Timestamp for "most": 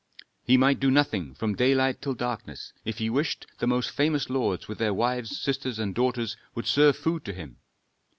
3.67-3.91